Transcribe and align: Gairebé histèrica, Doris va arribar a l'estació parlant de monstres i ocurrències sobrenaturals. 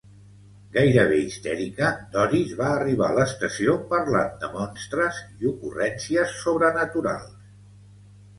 Gairebé 0.75 1.17
histèrica, 1.23 1.89
Doris 2.15 2.55
va 2.61 2.69
arribar 2.77 3.09
a 3.13 3.17
l'estació 3.19 3.75
parlant 3.93 4.33
de 4.45 4.51
monstres 4.55 5.21
i 5.43 5.51
ocurrències 5.53 6.35
sobrenaturals. 6.41 7.31